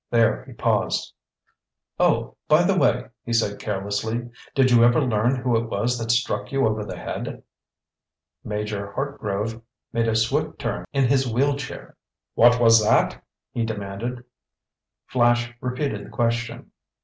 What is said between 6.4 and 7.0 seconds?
you over the